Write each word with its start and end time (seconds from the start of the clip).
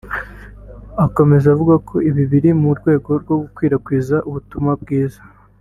Akomeza 1.05 1.45
avuga 1.53 1.75
ko 1.87 1.95
ibi 2.09 2.23
biri 2.31 2.49
mu 2.61 2.69
rwego 2.79 3.09
rwo 3.23 3.35
gukwirakwiza 3.41 4.15
ubutumwa 4.27 4.73
bwiza 4.81 5.21